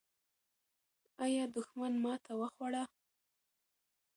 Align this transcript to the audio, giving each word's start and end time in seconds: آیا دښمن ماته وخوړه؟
آیا 1.23 1.43
دښمن 1.55 1.93
ماته 2.03 2.33
وخوړه؟ 2.39 2.83